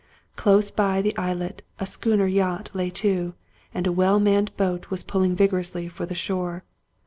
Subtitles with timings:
[0.35, 3.35] Close by the islet a schooner yacht lay to,
[3.71, 6.63] and a well manned boat was pulling vigorously for the shore.